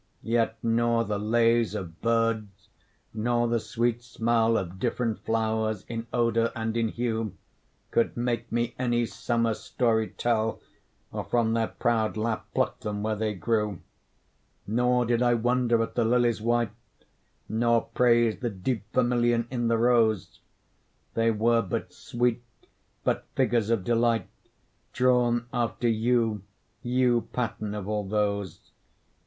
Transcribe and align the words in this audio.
Yet 0.23 0.57
nor 0.63 1.03
the 1.03 1.19
lays 1.19 1.75
of 1.75 2.01
birds, 2.01 2.69
nor 3.13 3.47
the 3.47 3.59
sweet 3.59 4.01
smell 4.01 4.57
Of 4.57 4.79
different 4.79 5.19
flowers 5.19 5.85
in 5.87 6.07
odour 6.11 6.51
and 6.55 6.75
in 6.75 6.87
hue, 6.87 7.35
Could 7.91 8.17
make 8.17 8.51
me 8.51 8.73
any 8.79 9.05
summer's 9.05 9.59
story 9.59 10.07
tell, 10.07 10.59
Or 11.11 11.23
from 11.23 11.53
their 11.53 11.67
proud 11.67 12.17
lap 12.17 12.47
pluck 12.55 12.79
them 12.79 13.03
where 13.03 13.15
they 13.15 13.35
grew: 13.35 13.81
Nor 14.65 15.05
did 15.05 15.21
I 15.21 15.35
wonder 15.35 15.83
at 15.83 15.93
the 15.93 16.03
lily's 16.03 16.41
white, 16.41 16.73
Nor 17.47 17.81
praise 17.83 18.39
the 18.39 18.49
deep 18.49 18.81
vermilion 18.95 19.47
in 19.51 19.67
the 19.67 19.77
rose; 19.77 20.39
They 21.13 21.29
were 21.29 21.61
but 21.61 21.93
sweet, 21.93 22.41
but 23.03 23.27
figures 23.35 23.69
of 23.69 23.83
delight, 23.83 24.27
Drawn 24.93 25.45
after 25.53 25.87
you, 25.87 26.41
you 26.81 27.27
pattern 27.33 27.75
of 27.75 27.87
all 27.87 28.03
those. 28.07 28.71